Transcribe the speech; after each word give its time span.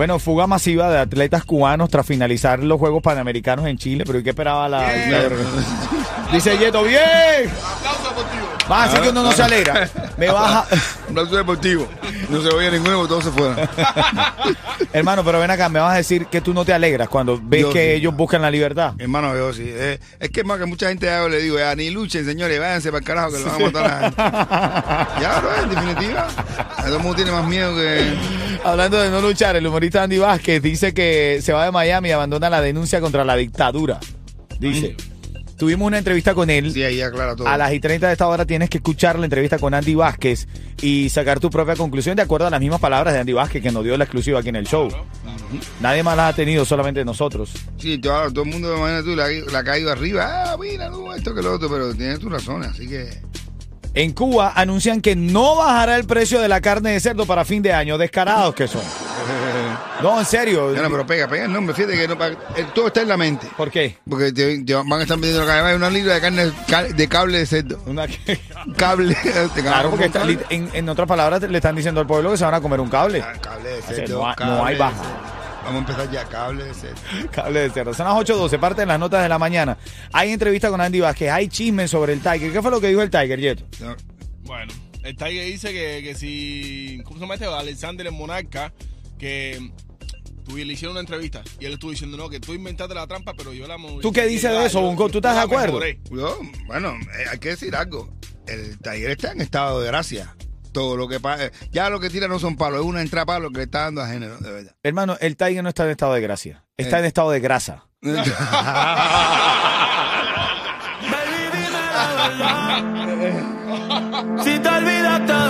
Bueno, 0.00 0.18
fuga 0.18 0.46
masiva 0.46 0.88
de 0.88 0.98
atletas 0.98 1.44
cubanos 1.44 1.90
tras 1.90 2.06
finalizar 2.06 2.60
los 2.60 2.78
Juegos 2.78 3.02
Panamericanos 3.02 3.66
en 3.66 3.76
Chile, 3.76 4.04
pero 4.06 4.18
¿y 4.18 4.22
qué 4.22 4.30
esperaba 4.30 4.66
la... 4.66 4.80
la- 4.80 5.28
Dice 6.32 6.56
Yeto, 6.56 6.82
bien. 6.84 7.00
Aplauso 7.76 8.08
deportivo. 8.08 8.46
Va, 8.72 8.84
así 8.84 8.96
que 8.98 9.08
uno 9.10 9.22
no 9.22 9.32
se 9.32 9.42
alegra. 9.42 9.90
Me 10.16 10.28
baja... 10.28 10.64
Un 11.04 11.18
aplauso 11.18 11.36
deportivo. 11.36 11.86
No 12.28 12.42
se 12.42 12.48
oye 12.48 12.70
ninguno 12.70 12.96
porque 12.98 13.08
todos 13.08 13.24
se 13.24 13.30
fueron. 13.30 13.56
Hermano, 14.92 15.24
pero 15.24 15.40
ven 15.40 15.50
acá, 15.50 15.68
me 15.68 15.80
vas 15.80 15.94
a 15.94 15.96
decir 15.96 16.26
que 16.26 16.40
tú 16.40 16.52
no 16.52 16.64
te 16.64 16.72
alegras 16.72 17.08
cuando 17.08 17.40
ves 17.42 17.62
Yo 17.62 17.72
que 17.72 17.84
sí. 17.84 17.90
ellos 17.98 18.14
buscan 18.14 18.42
la 18.42 18.50
libertad. 18.50 18.94
Hermano, 18.98 19.34
yo 19.36 19.52
sí. 19.52 19.64
Eh, 19.66 19.98
es 20.18 20.30
que 20.30 20.44
más 20.44 20.58
que 20.58 20.66
mucha 20.66 20.88
gente 20.88 21.06
ya 21.06 21.26
le 21.28 21.40
digo, 21.40 21.58
ya 21.58 21.74
ni 21.74 21.90
luchen, 21.90 22.24
señores, 22.24 22.58
váyanse 22.58 22.90
para 22.90 22.98
el 22.98 23.04
carajo 23.04 23.32
que 23.32 23.38
lo 23.38 23.44
van 23.46 23.54
a 23.54 23.58
matar 23.66 23.84
a 23.84 23.88
la 23.88 24.00
gente. 24.02 25.20
Ya, 25.20 25.40
bro, 25.40 25.50
en 25.62 25.70
definitiva. 25.70 26.28
Todo 26.78 26.96
el 26.96 27.02
mundo 27.02 27.16
tiene 27.16 27.30
más 27.32 27.46
miedo 27.46 27.74
que. 27.76 28.14
Hablando 28.64 29.00
de 29.00 29.10
no 29.10 29.20
luchar, 29.20 29.56
el 29.56 29.66
humorista 29.66 30.02
Andy 30.02 30.18
Vázquez 30.18 30.62
dice 30.62 30.94
que 30.94 31.40
se 31.42 31.52
va 31.52 31.64
de 31.64 31.70
Miami 31.72 32.08
y 32.08 32.12
abandona 32.12 32.48
la 32.50 32.60
denuncia 32.60 33.00
contra 33.00 33.24
la 33.24 33.36
dictadura. 33.36 33.98
Dice. 34.58 34.96
Tuvimos 35.60 35.86
una 35.86 35.98
entrevista 35.98 36.34
con 36.34 36.48
él. 36.48 36.72
Sí, 36.72 36.82
ahí 36.82 37.02
aclara 37.02 37.36
todo. 37.36 37.46
A 37.46 37.58
las 37.58 37.70
y 37.74 37.80
30 37.80 38.06
de 38.06 38.12
esta 38.14 38.26
hora 38.26 38.46
tienes 38.46 38.70
que 38.70 38.78
escuchar 38.78 39.18
la 39.18 39.26
entrevista 39.26 39.58
con 39.58 39.74
Andy 39.74 39.94
Vázquez 39.94 40.48
y 40.80 41.10
sacar 41.10 41.38
tu 41.38 41.50
propia 41.50 41.76
conclusión 41.76 42.16
de 42.16 42.22
acuerdo 42.22 42.46
a 42.46 42.50
las 42.50 42.60
mismas 42.60 42.80
palabras 42.80 43.12
de 43.12 43.20
Andy 43.20 43.34
Vázquez 43.34 43.62
que 43.62 43.70
nos 43.70 43.84
dio 43.84 43.94
la 43.98 44.04
exclusiva 44.04 44.40
aquí 44.40 44.48
en 44.48 44.56
el 44.56 44.66
show. 44.66 44.88
Nadie 45.80 46.02
más 46.02 46.16
las 46.16 46.32
ha 46.32 46.36
tenido, 46.36 46.64
solamente 46.64 47.04
nosotros. 47.04 47.52
Sí, 47.76 47.98
todo, 47.98 48.32
todo 48.32 48.44
el 48.44 48.50
mundo, 48.50 48.74
imagínate 48.74 49.04
tú, 49.04 49.14
la, 49.14 49.28
la 49.52 49.58
ha 49.58 49.64
caído 49.64 49.92
arriba. 49.92 50.50
Ah, 50.50 50.56
mira, 50.58 50.88
no, 50.88 51.14
esto 51.14 51.34
que 51.34 51.42
lo 51.42 51.52
otro, 51.52 51.68
pero 51.68 51.94
tienes 51.94 52.18
tus 52.20 52.32
razones, 52.32 52.70
así 52.70 52.88
que. 52.88 53.10
En 53.92 54.12
Cuba 54.12 54.52
anuncian 54.54 55.00
que 55.00 55.16
no 55.16 55.56
bajará 55.56 55.96
el 55.96 56.04
precio 56.04 56.40
de 56.40 56.48
la 56.48 56.60
carne 56.60 56.92
de 56.92 57.00
cerdo 57.00 57.26
para 57.26 57.44
fin 57.44 57.60
de 57.62 57.72
año. 57.72 57.98
Descarados 57.98 58.54
que 58.54 58.68
son. 58.68 58.82
No, 60.02 60.18
en 60.18 60.24
serio. 60.24 60.74
Ya 60.74 60.80
no, 60.80 60.88
pero 60.90 61.06
pega, 61.06 61.28
pega 61.28 61.44
el 61.44 61.52
nombre, 61.52 61.74
fíjate 61.74 61.94
que 61.94 62.08
no, 62.08 62.14
eh, 62.24 62.66
todo 62.74 62.86
está 62.86 63.02
en 63.02 63.08
la 63.08 63.18
mente. 63.18 63.46
¿Por 63.54 63.70
qué? 63.70 63.98
Porque 64.08 64.32
te, 64.32 64.64
te 64.64 64.74
van 64.74 64.90
a 64.92 65.02
estar 65.02 65.18
vendiendo 65.18 65.44
la- 65.44 65.76
una 65.76 65.90
libra 65.90 66.14
de 66.14 66.20
carne 66.22 66.50
ca- 66.66 66.84
de 66.84 67.06
cable 67.08 67.38
de 67.38 67.44
cerdo. 67.46 67.78
Una 67.84 68.06
Cable. 68.78 69.14
te 69.54 69.60
Claro, 69.62 69.90
porque 69.90 70.06
está- 70.06 70.20
cable. 70.20 70.38
en, 70.48 70.70
en 70.72 70.88
otras 70.88 71.06
palabras 71.06 71.42
le 71.42 71.54
están 71.58 71.76
diciendo 71.76 72.00
al 72.00 72.06
pueblo 72.06 72.30
que 72.30 72.38
se 72.38 72.44
van 72.46 72.54
a 72.54 72.62
comer 72.62 72.80
un 72.80 72.88
cable. 72.88 73.20
Ah, 73.22 73.34
Cable 73.42 73.68
de 73.68 73.78
O 73.78 73.82
sea, 73.82 73.94
cerdo. 73.94 74.18
no 74.20 74.24
hay- 74.26 74.30
no 74.30 74.36
cable 74.36 74.62
hay 74.68 74.74
de 74.74 74.80
baja. 74.80 74.94
Vamos 75.64 75.74
a 75.74 75.78
empezar 75.78 76.10
ya, 76.10 76.24
cable 76.28 76.64
de 76.64 76.74
cerdo. 76.74 77.00
Cable 77.32 77.60
de 77.60 77.70
cerdo. 77.70 77.94
Son 77.94 78.06
las 78.06 78.14
8.12, 78.16 78.58
parte 78.58 78.80
de 78.82 78.86
las 78.86 78.98
notas 78.98 79.22
de 79.22 79.28
la 79.28 79.38
mañana. 79.38 79.76
Hay 80.12 80.32
entrevista 80.32 80.70
con 80.70 80.80
Andy 80.80 81.00
Vázquez, 81.00 81.30
hay 81.30 81.48
chismes 81.48 81.90
sobre 81.90 82.12
el 82.14 82.20
Tiger. 82.20 82.52
¿Qué 82.52 82.62
fue 82.62 82.70
lo 82.70 82.80
que 82.80 82.88
dijo 82.88 83.02
el 83.02 83.10
Tiger, 83.10 83.38
Yeto? 83.38 83.64
No, 83.80 83.94
Bueno, 84.44 84.72
el 85.04 85.16
Tiger 85.16 85.44
dice 85.44 85.72
que, 85.72 86.02
que 86.02 86.14
si. 86.14 87.00
¿Cómo 87.04 87.16
se 87.16 87.20
llama 87.22 87.34
este? 87.34 87.46
Alexander 87.46 88.06
el 88.06 88.12
Monarca, 88.12 88.72
que 89.18 89.70
le 90.52 90.72
hicieron 90.72 90.92
una 90.92 91.00
entrevista 91.00 91.42
y 91.60 91.66
él 91.66 91.74
estuvo 91.74 91.92
diciendo, 91.92 92.16
no, 92.16 92.28
que 92.28 92.40
tú 92.40 92.52
inventaste 92.54 92.92
la 92.92 93.06
trampa, 93.06 93.34
pero 93.34 93.52
yo 93.52 93.68
la 93.68 93.78
mo- 93.78 94.00
¿Tú 94.00 94.12
qué 94.12 94.26
dices 94.26 94.50
de 94.50 94.66
eso, 94.66 94.80
Bunko? 94.80 95.08
¿Tú 95.08 95.18
estás 95.18 95.36
de 95.36 95.42
acuerdo? 95.42 95.78
yo, 96.10 96.40
bueno, 96.66 96.94
eh, 97.18 97.24
hay 97.30 97.38
que 97.38 97.50
decir 97.50 97.76
algo. 97.76 98.12
El 98.48 98.76
Tiger 98.78 99.10
está 99.12 99.30
en 99.32 99.42
estado 99.42 99.80
de 99.80 99.86
gracia. 99.86 100.34
Todo 100.72 100.96
lo 100.96 101.08
que 101.08 101.18
pasa. 101.20 101.50
Ya 101.70 101.90
lo 101.90 101.98
que 102.00 102.10
tira 102.10 102.28
no 102.28 102.38
son 102.38 102.56
palos, 102.56 102.80
es 102.80 102.86
una 102.86 103.02
entrada 103.02 103.26
palo 103.26 103.50
que 103.50 103.58
le 103.58 103.64
está 103.64 103.80
dando 103.82 104.02
a 104.02 104.08
género, 104.08 104.38
de 104.38 104.50
verdad. 104.52 104.74
Hermano, 104.82 105.16
el 105.20 105.36
Tiger 105.36 105.62
no 105.62 105.68
está 105.68 105.84
en 105.84 105.90
estado 105.90 106.14
de 106.14 106.20
gracia. 106.20 106.64
Está 106.76 106.96
Eh. 106.96 107.00
en 107.00 107.06
estado 107.06 107.30
de 107.30 107.40
grasa. 107.40 107.86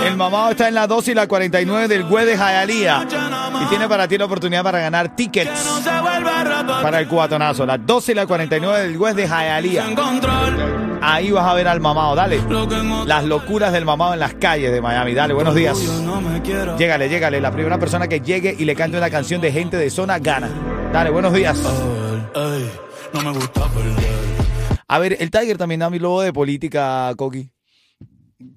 El 0.05 0.17
mamado 0.17 0.51
está 0.51 0.67
en 0.67 0.75
la 0.75 0.87
2 0.87 1.07
y 1.09 1.13
la 1.13 1.27
49 1.27 1.87
del 1.87 2.03
güey 2.03 2.25
de 2.25 2.37
Jayalía. 2.37 3.05
Y 3.61 3.65
tiene 3.65 3.87
para 3.87 4.07
ti 4.07 4.17
la 4.17 4.25
oportunidad 4.25 4.63
para 4.63 4.79
ganar 4.79 5.15
tickets 5.15 5.81
para 6.81 6.99
el 6.99 7.07
cubatonazo. 7.07 7.65
La 7.65 7.77
12 7.77 8.11
y 8.11 8.15
la 8.15 8.25
49 8.25 8.81
del 8.81 8.97
güey 8.97 9.13
de 9.13 9.27
Jayalía. 9.27 9.85
Ahí 11.01 11.31
vas 11.31 11.45
a 11.45 11.53
ver 11.53 11.67
al 11.67 11.79
mamado. 11.79 12.15
Dale. 12.15 12.41
Las 13.05 13.23
locuras 13.25 13.71
del 13.71 13.85
mamado 13.85 14.13
en 14.13 14.19
las 14.19 14.33
calles 14.35 14.71
de 14.71 14.81
Miami. 14.81 15.13
Dale, 15.13 15.33
buenos 15.33 15.55
días. 15.55 15.77
Llégale, 16.77 17.09
llégale. 17.09 17.41
La 17.41 17.51
primera 17.51 17.79
persona 17.79 18.07
que 18.07 18.21
llegue 18.21 18.55
y 18.57 18.65
le 18.65 18.75
cante 18.75 18.97
una 18.97 19.09
canción 19.09 19.41
de 19.41 19.51
gente 19.51 19.77
de 19.77 19.89
zona 19.89 20.19
gana. 20.19 20.49
Dale, 20.91 21.09
buenos 21.09 21.33
días. 21.33 21.57
A 24.87 24.99
ver, 24.99 25.17
el 25.19 25.31
Tiger 25.31 25.57
también 25.57 25.79
da 25.79 25.89
mi 25.89 25.99
lobo 25.99 26.21
de 26.21 26.33
política, 26.33 27.13
Coqui. 27.17 27.49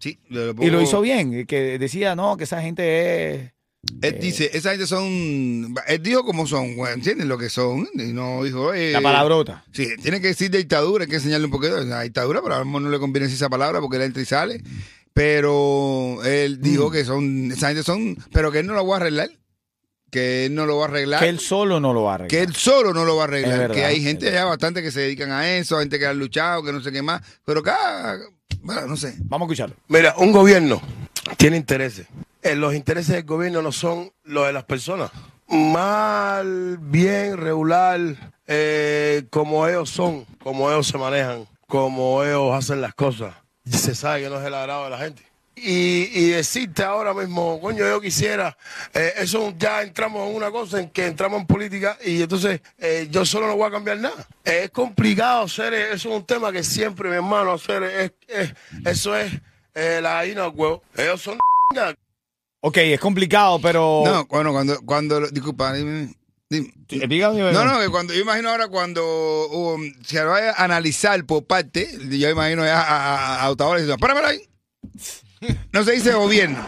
Sí, 0.01 0.19
lo 0.29 0.51
Y 0.63 0.71
lo 0.71 0.81
hizo 0.83 1.01
bien, 1.01 1.47
que 1.47 1.79
decía, 1.79 2.15
no, 2.15 2.37
que 2.37 2.45
esa 2.45 2.61
gente 2.63 3.35
es... 3.35 3.53
Él 4.01 4.17
dice, 4.19 4.49
esa 4.55 4.71
gente 4.71 4.87
son. 4.87 5.75
Él 5.87 6.03
dijo 6.03 6.25
cómo 6.25 6.47
son, 6.47 6.75
güey, 6.75 6.95
¿entiendes 6.95 7.27
lo 7.27 7.37
que 7.37 7.51
son? 7.51 7.87
Y 7.93 8.15
no 8.15 8.43
dijo. 8.43 8.73
Eh, 8.73 8.93
La 8.93 9.03
palabrota. 9.03 9.63
Sí, 9.73 9.87
tiene 10.03 10.23
que 10.23 10.29
decir 10.29 10.51
dictadura, 10.51 11.05
hay 11.05 11.11
que 11.11 11.17
enseñarle 11.17 11.45
un 11.45 11.51
poquito 11.51 11.77
de 11.77 11.85
la 11.85 12.01
dictadura, 12.01 12.41
pero 12.43 12.55
a 12.55 12.61
lo 12.61 12.65
mejor 12.65 12.81
no 12.81 12.89
le 12.89 12.99
conviene 12.99 13.27
decir 13.27 13.37
esa 13.37 13.51
palabra 13.51 13.83
porque 13.83 13.97
él 13.99 14.03
entra 14.05 14.23
y 14.23 14.25
sale. 14.25 14.63
Pero 15.13 16.19
él 16.25 16.59
Mm. 16.59 16.63
dijo 16.63 16.91
que 16.91 17.05
son, 17.05 17.53
esa 17.53 17.69
gente 17.69 17.83
son, 17.83 18.17
pero 18.33 18.51
que 18.51 18.61
él 18.61 18.67
no 18.67 18.75
lo 18.75 18.87
va 18.87 18.95
a 18.97 19.01
arreglar, 19.01 19.31
que 20.11 20.47
él 20.47 20.55
no 20.55 20.67
lo 20.67 20.79
va 20.79 20.87
a 20.87 20.89
arreglar, 20.89 21.21
Que 21.21 21.29
él 21.29 21.39
solo 21.39 21.79
no 21.79 21.93
lo 21.93 22.03
va 22.05 22.13
a 22.13 22.15
arreglar. 22.17 22.31
que 22.31 22.41
él 22.43 22.55
solo 22.55 22.93
no 22.95 23.05
lo 23.05 23.17
va 23.17 23.23
a 23.23 23.27
arreglar, 23.27 23.59
verdad, 23.59 23.75
que 23.75 23.85
hay 23.85 24.03
gente 24.03 24.33
ya 24.33 24.45
bastante 24.45 24.83
que 24.83 24.91
se 24.91 25.01
dedican 25.01 25.31
a 25.31 25.57
eso, 25.57 25.79
gente 25.79 25.99
que 25.99 26.07
han 26.07 26.19
luchado, 26.19 26.63
que 26.63 26.73
no 26.73 26.81
sé 26.81 26.91
qué 26.91 27.03
más, 27.03 27.23
pero 27.45 27.61
acá, 27.61 28.19
bueno, 28.65 28.87
no 28.87 28.97
sé. 28.97 29.15
Vamos 29.25 29.47
a 29.47 29.53
escucharlo. 29.53 29.77
Mira, 29.89 30.15
un 30.17 30.33
gobierno 30.33 30.81
tiene 31.37 31.57
intereses. 31.59 32.07
Eh, 32.43 32.57
los 32.57 32.75
intereses 32.75 33.15
del 33.15 33.25
gobierno 33.25 33.63
no 33.63 33.73
son 33.73 34.11
los 34.25 34.47
de 34.47 34.53
las 34.53 34.65
personas. 34.65 35.11
Mal, 35.49 36.79
bien, 36.81 37.37
regular, 37.37 38.01
eh, 38.47 39.27
como 39.31 39.69
ellos 39.69 39.91
son, 39.91 40.25
como 40.43 40.71
ellos 40.71 40.87
se 40.87 40.97
manejan, 40.97 41.47
como 41.69 42.25
ellos 42.25 42.55
hacen 42.55 42.81
las 42.81 42.95
cosas. 42.95 43.35
Se 43.71 43.95
sabe 43.95 44.23
que 44.23 44.31
no 44.31 44.41
es 44.41 44.47
el 44.47 44.55
agrado 44.55 44.85
de 44.85 44.91
la 44.91 44.99
gente. 44.99 45.23
Y, 45.57 46.11
y 46.13 46.31
decirte 46.31 46.83
ahora 46.83 47.15
mismo, 47.15 47.61
coño, 47.61 47.87
yo 47.89 48.01
quisiera, 48.01 48.57
eh, 48.93 49.13
eso 49.19 49.55
ya 49.57 49.83
entramos 49.83 50.29
en 50.29 50.35
una 50.35 50.51
cosa 50.51 50.81
en 50.81 50.91
que 50.91 51.07
entramos 51.07 51.41
en 51.41 51.47
política 51.47 51.97
y 52.05 52.23
entonces 52.23 52.61
eh, 52.79 53.07
yo 53.11 53.25
solo 53.25 53.47
no 53.47 53.57
voy 53.57 53.69
a 53.69 53.71
cambiar 53.71 53.99
nada. 53.99 54.27
es 54.45 54.71
complicado 54.71 55.45
hacer, 55.45 55.73
eh, 55.73 55.93
eso 55.93 56.09
es 56.11 56.17
un 56.17 56.25
tema 56.27 56.51
que 56.51 56.65
siempre, 56.65 57.09
mi 57.09 57.15
hermano, 57.17 57.53
hacer, 57.53 57.83
es, 57.85 58.13
es- 58.27 58.53
eso 58.85 59.17
es 59.17 59.33
eh, 59.75 60.01
la 60.03 60.15
gallina 60.15 60.49
huevo. 60.49 60.83
Ellos 60.97 61.23
son 61.23 61.39
Ok, 62.61 62.77
es 62.79 62.99
complicado, 63.01 63.61
pero... 63.61 64.03
No, 64.05 64.25
bueno, 64.27 64.53
cuando, 64.53 64.81
cuando, 64.85 65.21
disculpa, 65.29 65.73
dime, 65.75 66.15
dime. 66.51 66.73
Dígame, 66.89 67.53
No, 67.53 67.65
no, 67.65 67.79
que 67.79 67.89
cuando, 67.91 68.13
yo 68.15 68.21
imagino 68.23 68.51
ahora 68.51 68.69
cuando 68.69 69.49
um, 69.49 69.83
se 70.05 70.23
vaya 70.25 70.53
a 70.53 70.65
analizar 70.65 71.25
por 71.27 71.45
parte, 71.45 71.89
yo 72.11 72.29
imagino 72.31 72.65
ya 72.65 72.81
a, 72.81 72.97
a, 72.97 73.37
a 73.37 73.43
autores 73.43 73.83
diciendo, 73.83 74.01
"Páramela 74.01 74.29
ahí. 74.29 74.41
No 75.73 75.85
se 75.85 75.93
dice 75.93 76.13
gobierno, 76.13 76.59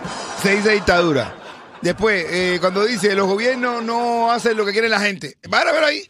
se 0.42 0.56
dice 0.56 0.70
dictadura. 0.72 1.34
Después, 1.82 2.24
eh, 2.30 2.58
cuando 2.60 2.84
dice 2.84 3.14
los 3.14 3.26
gobiernos 3.26 3.82
no 3.82 4.30
hacen 4.32 4.56
lo 4.56 4.64
que 4.66 4.72
quiere 4.72 4.88
la 4.88 5.00
gente, 5.00 5.36
páramela 5.50 5.86
ahí. 5.88 6.02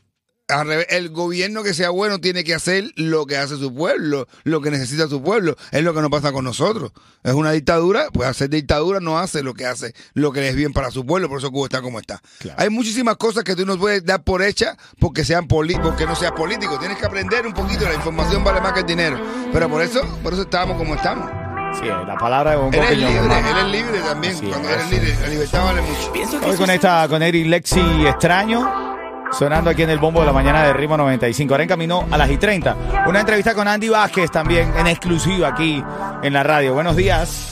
Al 0.48 0.64
revés, 0.68 0.86
el 0.90 1.08
gobierno 1.10 1.64
que 1.64 1.74
sea 1.74 1.90
bueno 1.90 2.20
tiene 2.20 2.44
que 2.44 2.54
hacer 2.54 2.92
lo 2.94 3.26
que 3.26 3.36
hace 3.36 3.56
su 3.56 3.74
pueblo, 3.74 4.28
lo 4.44 4.60
que 4.60 4.70
necesita 4.70 5.08
su 5.08 5.20
pueblo. 5.20 5.56
Es 5.72 5.82
lo 5.82 5.92
que 5.92 6.00
nos 6.00 6.08
pasa 6.08 6.30
con 6.30 6.44
nosotros. 6.44 6.92
Es 7.24 7.32
una 7.34 7.50
dictadura, 7.50 8.06
pues 8.12 8.28
hacer 8.28 8.48
dictadura 8.48 9.00
no 9.00 9.18
hace 9.18 9.42
lo 9.42 9.54
que 9.54 9.66
hace, 9.66 9.92
lo 10.14 10.30
que 10.30 10.48
es 10.48 10.54
bien 10.54 10.72
para 10.72 10.92
su 10.92 11.04
pueblo, 11.04 11.28
por 11.28 11.38
eso 11.40 11.50
Cuba 11.50 11.66
está 11.66 11.82
como 11.82 11.98
está. 11.98 12.22
Claro. 12.38 12.56
Hay 12.62 12.70
muchísimas 12.70 13.16
cosas 13.16 13.42
que 13.42 13.56
tú 13.56 13.66
no 13.66 13.76
puedes 13.76 14.04
dar 14.04 14.22
por 14.22 14.40
hecha 14.40 14.76
porque 15.00 15.24
sean 15.24 15.48
poli- 15.48 15.80
porque 15.82 16.06
no 16.06 16.14
seas 16.14 16.30
político. 16.30 16.78
Tienes 16.78 16.98
que 16.98 17.06
aprender 17.06 17.44
un 17.44 17.52
poquito, 17.52 17.84
la 17.84 17.94
información 17.94 18.44
vale 18.44 18.60
más 18.60 18.72
que 18.72 18.80
el 18.80 18.86
dinero. 18.86 19.20
Pero 19.52 19.68
por 19.68 19.82
eso, 19.82 20.00
por 20.22 20.32
eso 20.32 20.42
estábamos 20.42 20.76
como 20.78 20.94
estamos. 20.94 21.28
Sí, 21.74 21.86
la 21.86 22.16
palabra 22.16 22.52
de 22.52 22.56
Bongo 22.56 22.72
Él 22.72 22.84
es 22.84 22.98
libre, 22.98 23.16
él 23.18 23.56
es 23.58 23.66
libre 23.66 24.00
también. 24.00 24.34
Así 24.34 24.46
Cuando 24.46 24.68
es. 24.68 24.74
eres 24.74 24.90
libre, 24.90 25.16
la 25.20 25.28
libertad 25.28 25.64
vale 25.64 25.82
mucho. 25.82 26.46
Hoy 26.46 26.56
con 26.56 26.70
esta, 26.70 27.08
con 27.08 27.22
Eric 27.22 27.46
Lexi 27.46 28.06
Extraño, 28.06 28.96
sonando 29.32 29.70
aquí 29.70 29.82
en 29.82 29.90
el 29.90 29.98
bombo 29.98 30.20
de 30.20 30.26
la 30.26 30.32
mañana 30.32 30.64
de 30.64 30.72
Ritmo 30.72 30.96
95. 30.96 31.52
Ahora 31.54 31.62
en 31.64 31.68
camino 31.68 32.06
a 32.10 32.16
las 32.16 32.30
y 32.30 32.38
30. 32.38 32.76
Una 33.06 33.20
entrevista 33.20 33.54
con 33.54 33.68
Andy 33.68 33.88
Vázquez 33.88 34.30
también 34.30 34.72
en 34.76 34.86
exclusiva 34.86 35.48
aquí 35.48 35.82
en 36.22 36.32
la 36.32 36.42
radio. 36.42 36.72
Buenos 36.74 36.96
días. 36.96 37.48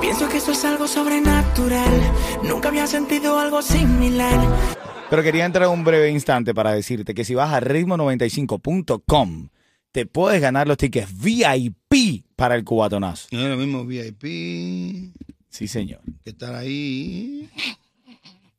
Pienso 0.00 0.28
que 0.28 0.36
eso 0.36 0.52
es 0.52 0.64
algo 0.64 0.86
sobrenatural. 0.86 1.90
Nunca 2.44 2.68
había 2.68 2.86
sentido 2.86 3.40
algo 3.40 3.62
similar. 3.62 4.38
Pero 5.10 5.22
quería 5.22 5.44
entrar 5.44 5.68
un 5.68 5.84
breve 5.84 6.10
instante 6.10 6.54
para 6.54 6.72
decirte 6.72 7.14
que 7.14 7.24
si 7.24 7.34
vas 7.34 7.52
a 7.52 7.60
ritmo95.com, 7.60 9.48
te 9.96 10.04
puedes 10.04 10.42
ganar 10.42 10.68
los 10.68 10.76
tickets 10.76 11.08
VIP 11.18 12.26
para 12.36 12.54
el 12.54 12.64
cubatonazo. 12.64 13.28
No 13.32 13.40
es 13.40 13.48
lo 13.48 13.56
mismo 13.56 13.86
VIP 13.86 15.14
Sí, 15.48 15.68
señor. 15.68 16.02
que 16.22 16.28
estar 16.28 16.54
ahí. 16.54 17.48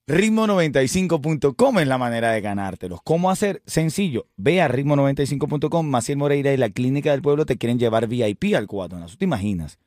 Ritmo95.com 0.08 1.78
es 1.78 1.88
la 1.88 2.00
manera 2.00 2.32
de 2.32 2.42
ganártelos. 2.42 3.02
¿Cómo 3.04 3.30
hacer? 3.30 3.62
Sencillo. 3.68 4.26
Ve 4.36 4.64
a 4.64 4.68
ritmo95.com. 4.68 5.86
Maciel 5.86 6.18
Moreira 6.18 6.52
y 6.52 6.58
la 6.58 6.72
Clínica 6.72 7.12
del 7.12 7.22
Pueblo 7.22 7.46
te 7.46 7.60
quieren 7.60 7.78
llevar 7.78 8.08
VIP 8.08 8.56
al 8.56 8.66
cubatonazo. 8.66 9.16
¿Te 9.16 9.26
imaginas? 9.26 9.78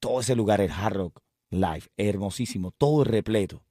Todo 0.00 0.20
ese 0.20 0.34
lugar, 0.34 0.62
el 0.62 0.70
Hard 0.70 0.96
Rock 0.96 1.20
Live, 1.50 1.82
hermosísimo, 1.98 2.70
todo 2.70 3.04
repleto. 3.04 3.62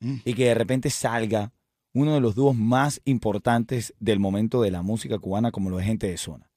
Mm. 0.00 0.16
Y 0.24 0.34
que 0.34 0.46
de 0.46 0.54
repente 0.54 0.90
salga 0.90 1.52
uno 1.94 2.14
de 2.14 2.20
los 2.20 2.34
dúos 2.34 2.56
más 2.56 3.00
importantes 3.04 3.94
del 4.00 4.18
momento 4.18 4.62
de 4.62 4.70
la 4.70 4.82
música 4.82 5.18
cubana, 5.18 5.50
como 5.50 5.70
lo 5.70 5.78
es 5.80 5.86
Gente 5.86 6.06
de 6.08 6.16
Zona. 6.16 6.50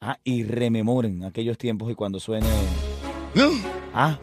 Ah, 0.00 0.18
y 0.24 0.44
rememoren 0.44 1.24
aquellos 1.24 1.58
tiempos 1.58 1.90
y 1.90 1.94
cuando 1.94 2.20
suene. 2.20 2.46
No, 3.34 3.50
Ah, 3.94 4.18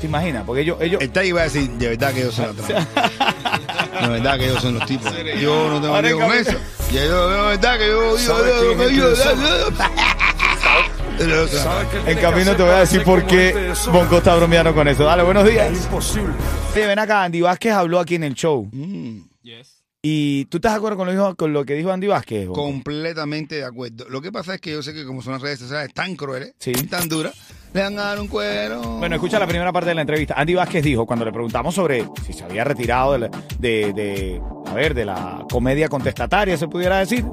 ¿te 0.00 0.06
imaginas? 0.06 0.44
Porque 0.44 0.62
ellos. 0.62 0.78
ellos 0.80 1.00
está 1.02 1.20
ahí 1.20 1.32
va 1.32 1.40
a 1.42 1.44
decir, 1.44 1.68
de 1.70 1.88
verdad 1.88 2.12
que 2.12 2.20
ellos 2.20 2.34
son 2.34 2.56
la 2.56 2.62
trampa. 2.62 3.10
De 4.02 4.08
verdad 4.08 4.38
que 4.38 4.44
ellos 4.44 4.62
son 4.62 4.74
los 4.74 4.86
tipos. 4.86 5.12
Yo 5.40 5.68
no 5.70 5.80
tengo 5.80 6.00
lío 6.02 6.18
con 6.20 6.32
eso. 6.32 6.56
Y 6.90 6.94
yo, 6.94 7.28
de 7.28 7.42
verdad 7.56 7.78
que 7.78 7.88
yo, 7.88 8.12
yo, 8.12 8.18
¿Sabes 8.18 8.54
yo, 8.62 8.76
quién 8.76 9.02
es 11.20 11.66
En 12.06 12.18
camino 12.18 12.54
te 12.54 12.62
voy 12.62 12.72
a 12.72 12.78
decir 12.80 13.02
por 13.02 13.24
qué 13.26 13.72
Bonco 13.92 14.18
está 14.18 14.36
bromeando 14.36 14.72
con 14.74 14.86
eso. 14.86 15.04
Dale, 15.04 15.22
buenos 15.24 15.44
días. 15.48 15.72
Imposible. 15.72 16.32
Oye, 16.74 16.86
ven 16.86 16.98
acá, 16.98 17.24
Andy 17.24 17.40
Vázquez 17.40 17.72
habló 17.72 17.98
aquí 17.98 18.14
en 18.14 18.24
el 18.24 18.34
show. 18.34 18.68
Mm, 18.72 18.97
Yes. 19.42 19.82
¿Y 20.00 20.44
tú 20.46 20.58
estás 20.58 20.72
de 20.72 20.78
acuerdo 20.78 20.96
con 20.96 21.06
lo, 21.06 21.12
dijo- 21.12 21.34
con 21.34 21.52
lo 21.52 21.64
que 21.64 21.74
dijo 21.74 21.90
Andy 21.90 22.06
Vázquez? 22.06 22.46
Completamente 22.48 23.56
de 23.56 23.64
acuerdo. 23.64 24.06
Lo 24.08 24.20
que 24.20 24.30
pasa 24.30 24.54
es 24.54 24.60
que 24.60 24.70
yo 24.70 24.82
sé 24.82 24.94
que 24.94 25.04
como 25.04 25.22
son 25.22 25.32
las 25.32 25.42
redes 25.42 25.58
sociales 25.58 25.92
tan 25.92 26.14
crueles, 26.14 26.54
Sí. 26.58 26.72
tan 26.72 27.08
duras, 27.08 27.34
le 27.74 27.82
van 27.82 27.98
a 27.98 28.02
dar 28.04 28.20
un 28.20 28.28
cuero. 28.28 28.80
Bueno, 28.98 29.16
escucha 29.16 29.40
la 29.40 29.46
primera 29.48 29.72
parte 29.72 29.88
de 29.88 29.96
la 29.96 30.02
entrevista. 30.02 30.34
Andy 30.36 30.54
Vázquez 30.54 30.84
dijo, 30.84 31.04
cuando 31.04 31.24
le 31.24 31.32
preguntamos 31.32 31.74
sobre 31.74 32.04
si 32.24 32.32
se 32.32 32.44
había 32.44 32.62
retirado 32.62 33.12
de, 33.14 33.18
la- 33.18 33.30
de, 33.58 33.92
de- 33.92 34.40
a 34.66 34.74
ver, 34.74 34.94
de 34.94 35.04
la 35.04 35.44
comedia 35.50 35.88
contestataria, 35.88 36.56
se 36.56 36.68
pudiera 36.68 36.98
decir. 37.00 37.24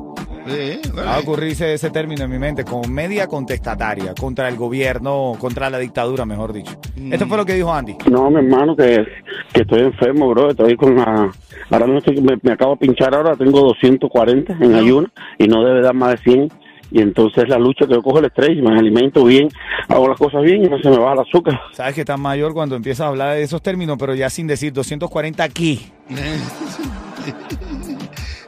Sí, 0.47 0.79
bueno, 0.93 1.07
Va 1.09 1.15
a 1.15 1.19
ocurrirse 1.19 1.73
ese 1.73 1.89
término 1.89 2.23
en 2.25 2.29
mi 2.29 2.37
mente, 2.37 2.63
comedia 2.63 3.25
contestataria, 3.27 4.13
contra 4.13 4.47
el 4.47 4.55
gobierno, 4.57 5.35
contra 5.39 5.71
la 5.71 5.79
dictadura, 5.79 6.23
mejor 6.23 6.53
dicho. 6.53 6.79
Esto 7.11 7.25
fue 7.27 7.37
lo 7.37 7.45
que 7.45 7.53
dijo 7.55 7.73
Andy. 7.73 7.95
No, 8.11 8.29
mi 8.29 8.37
hermano, 8.37 8.75
que, 8.75 9.05
que 9.53 9.61
estoy 9.61 9.81
enfermo, 9.81 10.29
bro. 10.29 10.51
Estoy 10.51 10.75
con 10.75 10.95
la. 10.97 11.31
Ahora 11.69 11.85
mismo 11.87 11.99
estoy- 11.99 12.21
me, 12.21 12.37
me 12.41 12.51
acabo 12.53 12.73
de 12.73 12.85
pinchar 12.85 13.13
ahora, 13.15 13.35
tengo 13.35 13.61
240 13.61 14.53
en 14.61 14.75
ayuno 14.75 15.07
y 15.39 15.47
no 15.47 15.63
debe 15.63 15.81
dar 15.81 15.93
más 15.93 16.11
de 16.11 16.17
100. 16.19 16.51
Y 16.91 17.01
entonces 17.01 17.49
la 17.49 17.57
lucha 17.57 17.87
que 17.87 17.93
yo 17.95 18.01
cojo 18.03 18.19
el 18.19 18.25
estrés, 18.25 18.55
me 18.61 18.77
alimento 18.77 19.23
bien, 19.25 19.49
hago 19.89 20.07
las 20.07 20.17
cosas 20.19 20.43
bien 20.43 20.63
y 20.65 20.69
no 20.69 20.77
se 20.79 20.89
me 20.89 20.97
baja 20.99 21.13
el 21.13 21.19
azúcar. 21.21 21.59
Sabes 21.73 21.95
que 21.95 22.01
estás 22.01 22.19
mayor 22.19 22.53
cuando 22.53 22.75
empiezas 22.75 23.05
a 23.05 23.09
hablar 23.09 23.33
de 23.35 23.41
esos 23.43 23.61
términos, 23.61 23.97
pero 23.99 24.13
ya 24.13 24.29
sin 24.29 24.45
decir 24.47 24.71
240 24.71 25.43
aquí. 25.43 25.91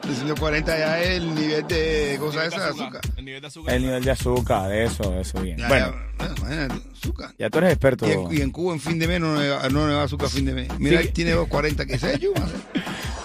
240 0.02 0.78
ya 0.78 1.02
es 1.02 1.08
el 1.18 1.34
nivel 1.34 1.66
de 1.66 2.16
cosas 2.18 2.46
esas 2.46 2.74
de 2.76 2.82
azúcar. 2.82 3.00
El 3.16 3.24
nivel 3.24 3.40
de 3.42 3.46
azúcar. 3.46 3.74
El 3.74 3.82
nivel 3.82 4.04
de 4.04 4.10
azúcar, 4.10 4.72
eso, 4.72 5.20
eso 5.20 5.40
bien. 5.42 5.58
Ya, 5.58 5.68
Bueno, 5.68 5.86
ya, 6.18 6.26
imagínate, 6.38 6.74
azúcar. 6.92 7.30
ya 7.38 7.50
tú 7.50 7.58
eres 7.58 7.70
experto. 7.72 8.06
Y 8.08 8.12
en, 8.12 8.32
y 8.32 8.40
en 8.40 8.50
Cuba 8.50 8.72
en 8.74 8.80
fin 8.80 8.98
de 8.98 9.06
mes 9.06 9.20
no 9.20 9.36
le 9.36 9.50
va, 9.50 9.68
no 9.68 9.86
le 9.86 9.94
va 9.94 10.04
azúcar 10.04 10.28
a 10.28 10.30
fin 10.30 10.46
de 10.46 10.54
mes. 10.54 10.68
Mira, 10.78 11.00
Sí. 11.02 11.08
él 11.08 11.12
tiene 11.12 11.32
240 11.32 11.84
que 11.86 11.98
se 11.98 12.18
yo. 12.18 12.30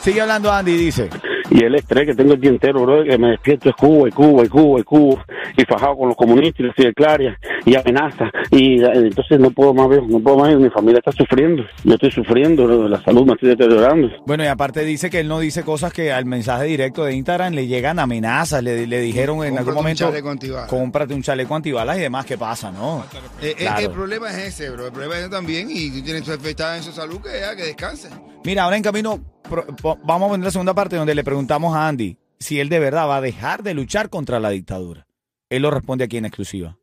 Sigue 0.03 0.19
hablando 0.21 0.51
Andy, 0.51 0.75
dice. 0.75 1.09
Y 1.49 1.63
el 1.63 1.75
estrés 1.75 2.05
que 2.07 2.15
tengo 2.15 2.33
el 2.33 2.41
día 2.41 2.49
entero, 2.49 2.81
bro, 2.81 3.03
que 3.03 3.17
me 3.17 3.29
despierto 3.31 3.69
es 3.69 3.75
Cuba 3.75 4.09
y 4.09 4.11
Cuba 4.11 4.43
y 4.43 4.49
Cuba 4.49 4.79
y 4.79 4.83
Cuba, 4.83 5.25
y 5.55 5.63
fajado 5.65 5.95
con 5.97 6.07
los 6.07 6.17
comunistas 6.17 6.59
y 6.77 6.83
los 6.83 6.93
Claria, 6.95 7.37
y 7.63 7.75
amenaza. 7.75 8.29
Y 8.51 8.83
eh, 8.83 8.89
entonces 8.95 9.39
no 9.39 9.51
puedo 9.51 9.73
más 9.73 9.87
ver, 9.87 10.03
no 10.03 10.19
puedo 10.19 10.37
más, 10.39 10.55
mi 10.55 10.69
familia 10.69 10.99
está 10.99 11.11
sufriendo. 11.11 11.63
Yo 11.83 11.93
estoy 11.93 12.11
sufriendo, 12.11 12.65
bro, 12.65 12.87
la 12.89 13.01
salud 13.03 13.25
me 13.25 13.33
estoy 13.33 13.49
deteriorando. 13.49 14.09
Bueno, 14.25 14.43
y 14.43 14.47
aparte 14.47 14.83
dice 14.83 15.09
que 15.09 15.19
él 15.19 15.27
no 15.27 15.39
dice 15.39 15.63
cosas 15.63 15.93
que 15.93 16.11
al 16.11 16.25
mensaje 16.25 16.65
directo 16.65 17.03
de 17.05 17.13
Instagram 17.13 17.53
le 17.53 17.67
llegan 17.67 17.99
amenazas, 17.99 18.63
le, 18.63 18.87
le 18.87 18.99
dijeron 18.99 19.37
en 19.43 19.55
Cómprate 19.55 19.59
algún 19.59 19.71
un 19.71 19.75
momento, 19.75 20.05
chaleco 20.05 20.29
antibalas. 20.29 20.69
cómprate 20.69 21.13
un 21.13 21.21
chaleco 21.21 21.55
antibalas 21.55 21.97
y 21.97 22.01
demás, 22.01 22.25
¿qué 22.25 22.37
pasa, 22.37 22.71
no? 22.71 23.05
Eh, 23.41 23.55
Claro. 23.57 23.79
El 23.79 23.91
problema 23.91 24.29
es 24.31 24.37
ese, 24.59 24.69
bro. 24.69 24.87
El 24.87 24.91
problema 24.91 25.15
es 25.15 25.21
ese 25.21 25.29
también. 25.29 25.67
Y 25.69 25.91
tú 25.91 26.03
tienes 26.03 26.23
tu 26.23 26.31
afectada 26.31 26.77
en 26.77 26.83
su 26.83 26.91
salud, 26.91 27.21
que 27.21 27.39
ya, 27.39 27.55
que 27.55 27.63
descanse. 27.63 28.09
Mira, 28.43 28.63
ahora 28.63 28.75
en 28.75 28.83
camino 28.83 29.19
vamos 29.49 30.27
a 30.27 30.29
poner 30.29 30.45
la 30.45 30.51
segunda 30.51 30.73
parte 30.73 30.95
donde 30.95 31.15
le 31.15 31.23
preguntamos 31.23 31.75
a 31.75 31.87
Andy 31.87 32.17
si 32.39 32.59
él 32.59 32.69
de 32.69 32.79
verdad 32.79 33.07
va 33.07 33.17
a 33.17 33.21
dejar 33.21 33.63
de 33.63 33.73
luchar 33.73 34.09
contra 34.09 34.39
la 34.39 34.49
dictadura. 34.49 35.07
Él 35.49 35.61
lo 35.61 35.71
responde 35.71 36.03
aquí 36.03 36.17
en 36.17 36.25
exclusiva. 36.25 36.77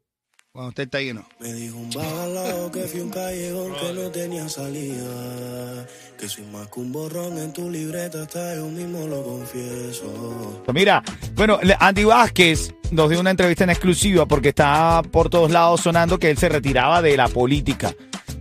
Cuando 0.53 0.71
usted 0.71 0.83
está 0.85 0.99
ahí, 0.99 1.13
no. 1.13 1.25
Me 1.39 1.53
dijo 1.53 1.77
un 1.77 1.91
babalao 1.91 2.73
que 2.73 2.81
fui 2.81 3.01
un 3.01 3.11
callejón 3.11 3.73
que 3.75 3.93
no 3.93 4.11
tenía 4.11 4.49
salida. 4.49 5.87
Que 6.19 6.29
soy 6.29 6.45
más 6.47 6.67
que 6.69 6.81
un 6.81 6.91
borrón 6.91 7.39
en 7.39 7.53
tu 7.53 7.71
libreta, 7.71 8.23
hasta 8.23 8.57
yo 8.57 8.67
mismo 8.67 9.07
lo 9.07 9.23
confieso. 9.23 10.63
Pues 10.65 10.75
mira, 10.75 11.05
bueno, 11.35 11.61
Andy 11.79 12.03
Vázquez 12.03 12.75
nos 12.91 13.09
dio 13.11 13.21
una 13.21 13.31
entrevista 13.31 13.63
en 13.63 13.71
exclusiva 13.71 14.27
porque 14.27 14.49
está 14.49 15.03
por 15.13 15.31
todos 15.31 15.53
lados 15.53 15.83
sonando 15.83 16.19
que 16.19 16.31
él 16.31 16.37
se 16.37 16.49
retiraba 16.49 17.01
de 17.01 17.17
la 17.17 17.29
política. 17.29 17.95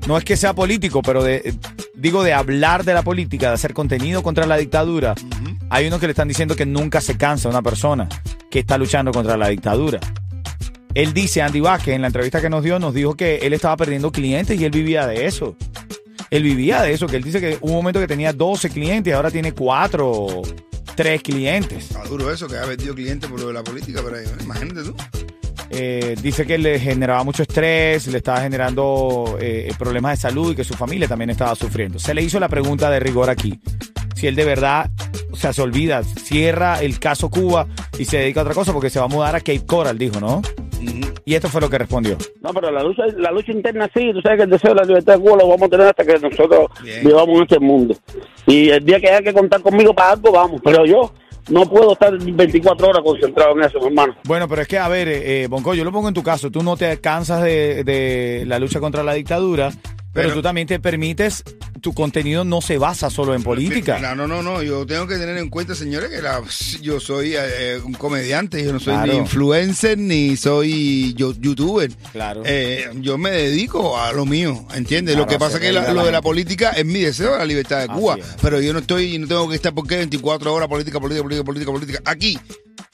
No 0.08 0.18
es 0.18 0.24
que 0.24 0.36
sea 0.36 0.54
político, 0.54 1.04
pero 1.04 1.22
de, 1.24 1.54
digo 2.00 2.24
de 2.24 2.34
hablar 2.34 2.84
de 2.84 2.94
la 2.94 3.04
política, 3.04 3.50
de 3.50 3.56
hacer 3.56 3.74
contenido 3.74 4.24
contra 4.24 4.46
la 4.46 4.58
dictadura. 4.58 5.16
Hay 5.70 5.88
unos 5.88 6.00
que 6.00 6.08
le 6.08 6.12
están 6.12 6.28
diciendo 6.28 6.56
que 6.56 6.66
nunca 6.66 7.02
se 7.02 7.18
cansa 7.18 7.50
una 7.50 7.62
persona 7.62 8.08
que 8.50 8.60
está 8.60 8.78
luchando 8.78 9.12
contra 9.12 9.38
la 9.38 9.50
dictadura. 9.50 10.00
Él 10.96 11.14
dice, 11.14 11.42
Andy 11.42 11.60
Vázquez, 11.60 11.96
en 11.96 12.02
la 12.02 12.08
entrevista 12.08 12.42
que 12.42 12.50
nos 12.50 12.64
dio, 12.64 12.80
nos 12.80 12.94
dijo 12.94 13.16
que 13.16 13.38
él 13.38 13.54
estaba 13.54 13.78
perdiendo 13.78 14.12
clientes 14.12 14.60
y 14.60 14.66
él 14.66 14.72
vivía 14.72 15.06
de 15.06 15.28
eso. 15.28 15.56
Él 16.32 16.44
vivía 16.44 16.82
de 16.82 16.94
eso, 16.94 17.08
que 17.08 17.18
él 17.18 17.24
dice 17.24 17.40
que 17.40 17.58
hubo 17.62 17.72
un 17.72 17.78
momento 17.78 18.00
que 18.00 18.08
tenía 18.08 18.34
12 18.34 18.70
clientes 18.70 19.14
ahora 19.14 19.30
tiene 19.30 19.54
4, 19.54 20.28
3 20.96 21.22
clientes. 21.22 21.92
Está 21.92 22.04
duro 22.06 22.32
eso, 22.32 22.48
que 22.48 22.58
ha 22.58 22.66
vendido 22.66 22.96
clientes 22.96 23.30
por 23.30 23.40
lo 23.40 23.48
de 23.48 23.54
la 23.54 23.64
política, 23.64 24.02
pero 24.04 24.18
imagínate 24.42 24.84
tú. 24.84 24.96
Eh, 25.72 26.16
dice 26.22 26.46
que 26.46 26.58
le 26.58 26.80
generaba 26.80 27.24
mucho 27.24 27.44
estrés, 27.44 28.08
le 28.08 28.18
estaba 28.18 28.42
generando 28.42 29.38
eh, 29.40 29.72
problemas 29.78 30.14
de 30.14 30.30
salud 30.30 30.54
y 30.54 30.56
que 30.56 30.64
su 30.64 30.74
familia 30.74 31.08
también 31.08 31.30
estaba 31.30 31.56
sufriendo. 31.56 32.00
Se 32.00 32.14
le 32.14 32.24
hizo 32.24 32.40
la 32.40 32.50
pregunta 32.50 32.90
de 32.90 33.00
rigor 33.00 33.30
aquí. 33.30 33.60
Si 34.16 34.28
él 34.28 34.36
de 34.36 34.46
verdad, 34.46 34.90
o 35.32 35.36
sea, 35.36 35.54
se 35.54 35.62
olvida, 35.62 36.04
cierra 36.04 36.82
el 36.82 37.00
caso 37.00 37.30
Cuba 37.30 37.68
y 37.98 38.06
se 38.06 38.18
dedica 38.18 38.42
a 38.42 38.44
otra 38.44 38.56
cosa 38.56 38.74
porque 38.74 38.90
se 38.90 39.00
va 39.00 39.06
a 39.06 39.10
mudar 39.10 39.36
a 39.36 39.40
Cape 39.40 39.66
Coral, 39.66 39.98
dijo, 39.98 40.20
¿no? 40.20 40.42
Y 41.26 41.36
esto 41.36 41.48
fue 41.50 41.62
lo 41.62 41.70
que 41.70 41.78
respondió. 41.78 42.18
No, 42.42 42.54
pero 42.54 42.72
la 42.72 42.82
lucha, 42.82 43.04
la 43.18 43.32
lucha 43.32 43.52
interna 43.52 43.88
sí, 43.94 44.12
tú 44.14 44.22
sabes 44.22 44.38
que 44.38 44.44
el 44.46 44.50
deseo 44.50 44.72
de 44.72 44.78
la 44.78 44.84
libertad 44.84 45.14
de 45.14 45.20
Cuba 45.20 45.38
lo 45.38 45.48
vamos 45.50 45.64
a 45.64 45.70
tener 45.70 45.88
hasta 45.88 46.04
que 46.04 46.18
nosotros 46.20 46.68
Bien. 46.82 47.04
vivamos 47.06 47.36
en 47.36 47.42
este 47.44 47.60
mundo. 47.60 47.96
Y 48.48 48.70
el 48.70 48.84
día 48.84 49.00
que 49.00 49.10
haya 49.10 49.22
que 49.22 49.34
contar 49.34 49.62
conmigo 49.62 49.94
para 49.94 50.14
algo, 50.14 50.32
vamos. 50.32 50.62
Pero 50.64 50.86
yo 50.86 51.14
no 51.50 51.66
puedo 51.70 51.94
estar 51.94 52.18
24 52.18 52.88
horas 52.88 53.02
concentrado 53.04 53.54
en 53.58 53.64
eso, 53.64 53.80
mi 53.80 53.88
hermano. 53.88 54.16
Bueno, 54.26 54.48
pero 54.48 54.62
es 54.62 54.68
que, 54.68 54.78
a 54.78 54.88
ver, 54.88 55.08
eh, 55.08 55.44
eh, 55.44 55.48
Bonco, 55.48 55.74
yo 55.74 55.84
lo 55.84 55.92
pongo 55.92 56.08
en 56.10 56.14
tu 56.14 56.24
caso. 56.24 56.52
Tú 56.52 56.62
no 56.64 56.76
te 56.78 57.00
cansas 57.00 57.42
de, 57.44 57.84
de 57.84 58.44
la 58.46 58.60
lucha 58.60 58.80
contra 58.80 59.04
la 59.04 59.14
dictadura, 59.14 59.72
pero, 60.14 60.28
Pero- 60.30 60.34
tú 60.34 60.42
también 60.42 60.68
te 60.68 60.80
permites, 60.80 61.44
tu 61.82 61.94
contenido 61.94 62.44
no 62.44 62.62
se 62.62 62.78
basa 62.78 63.10
solo 63.10 63.34
en 63.36 63.44
política. 63.44 64.00
No, 64.00 64.16
no, 64.16 64.28
no, 64.28 64.42
no. 64.44 64.62
Yo 64.64 64.86
tengo 64.86 65.08
que 65.08 65.16
tener 65.18 65.38
en 65.38 65.50
cuenta, 65.50 65.76
señores, 65.76 66.10
que 66.10 66.22
la- 66.22 66.42
yo 66.82 67.00
soy 67.00 67.34
eh, 67.36 67.80
un 67.84 67.94
comediante. 67.94 68.64
Yo 68.64 68.74
no 68.74 68.80
soy 68.80 68.94
Claro. 68.94 69.14
ni 69.14 69.20
influencer 69.20 69.98
ni 69.98 70.36
soy 70.38 71.14
yo, 71.16 71.34
youtuber. 71.40 71.92
Claro. 72.12 72.44
Eh, 72.46 72.86
yo 73.02 73.18
me 73.18 73.32
dedico 73.32 74.00
a 74.00 74.12
lo 74.14 74.26
mío, 74.26 74.66
¿entiendes? 74.76 75.16
Claro, 75.16 75.26
lo 75.26 75.32
que 75.32 75.40
pasa 75.40 75.56
es 75.58 75.62
que 75.62 75.72
la- 75.72 75.94
lo 75.94 76.06
de 76.06 76.12
la 76.12 76.22
política 76.22 76.72
es 76.72 76.86
mi 76.86 77.00
deseo, 77.02 77.38
la 77.38 77.46
libertad 77.46 77.80
de 77.82 77.88
Cuba. 77.88 78.18
Pero 78.42 78.60
yo 78.62 78.74
no 78.74 78.80
estoy, 78.80 79.18
no 79.18 79.28
tengo 79.28 79.48
que 79.50 79.56
estar 79.56 79.74
porque 79.74 79.98
24 79.98 80.54
horas 80.54 80.68
política, 80.68 81.00
política, 81.00 81.24
política, 81.24 81.46
política, 81.46 81.72
política. 81.72 82.02
Aquí. 82.06 82.38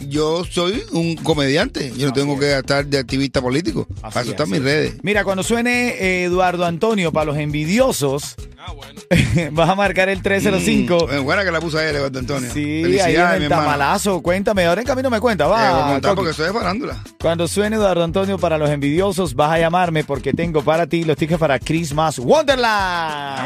Yo 0.08 0.44
soy 0.46 0.84
un 0.92 1.16
comediante, 1.16 1.92
yo 1.98 2.08
no 2.08 2.14
tengo 2.14 2.38
que 2.40 2.58
estar 2.58 2.86
de 2.86 2.98
activista 2.98 3.42
político. 3.42 3.88
Así 4.02 4.02
Para 4.02 4.10
eso 4.10 4.20
es, 4.22 4.28
están 4.30 4.50
mis 4.50 4.60
es. 4.60 4.64
redes. 4.66 4.94
Mira, 5.04 5.24
cuando 5.24 5.44
suene 5.44 5.90
eh, 6.00 6.24
Eduardo 6.26 6.66
Antonio 6.66 7.12
para 7.12 7.26
los 7.26 7.38
envidiosos, 7.38 8.36
Ah, 8.68 8.72
bueno. 8.74 9.00
vas 9.52 9.70
a 9.70 9.76
marcar 9.76 10.10
el 10.10 10.24
305. 10.24 11.08
Mm, 11.08 11.24
buena 11.24 11.44
que 11.44 11.52
la 11.52 11.60
puso 11.62 11.78
ahí, 11.78 11.86
Eduardo 11.96 12.18
Antonio. 12.18 12.50
Sí, 12.52 12.60
ahí 12.64 12.76
en 12.78 12.84
Felicidades, 12.86 13.34
el 13.36 13.40
mi 13.42 13.46
hermano. 13.46 13.62
tamalazo. 13.64 14.22
Cuéntame, 14.24 14.66
ahora 14.66 14.82
en 14.82 14.88
camino 14.88 15.10
me 15.12 15.20
cuenta. 15.20 15.44
Eh, 15.44 15.48
voy 15.48 15.58
a 15.58 15.62
Va, 15.72 15.88
contar 15.94 16.12
Coqui. 16.12 16.16
porque 16.16 16.34
soy 16.34 16.48
de 16.48 16.54
farándula. 16.54 17.04
Cuando 17.22 17.48
suene 17.48 17.76
Eduardo 17.76 18.04
Antonio 18.04 18.40
para 18.40 18.58
los 18.58 18.72
envidiosos, 18.72 19.36
vas 19.36 19.52
a 19.52 19.60
llamarme 19.60 20.04
porque 20.04 20.34
tengo 20.34 20.64
para 20.64 20.88
ti 20.88 21.04
los 21.04 21.16
tickets 21.16 21.40
para 21.40 21.60
Christmas 21.60 22.18
Wonderland. 22.18 23.46